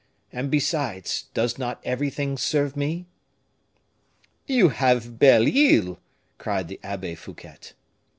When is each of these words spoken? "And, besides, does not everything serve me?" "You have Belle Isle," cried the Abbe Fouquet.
"And, 0.33 0.49
besides, 0.49 1.25
does 1.35 1.59
not 1.59 1.79
everything 1.83 2.35
serve 2.35 2.75
me?" 2.75 3.05
"You 4.47 4.69
have 4.69 5.19
Belle 5.19 5.45
Isle," 5.45 5.99
cried 6.39 6.69
the 6.69 6.79
Abbe 6.81 7.13
Fouquet. 7.13 7.73